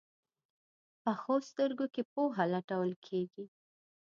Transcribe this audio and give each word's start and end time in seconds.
پخو 1.03 1.35
سترګو 1.49 1.85
کې 1.93 2.03
پوهه 2.13 2.43
لټول 2.53 2.91
کېږي 3.05 3.45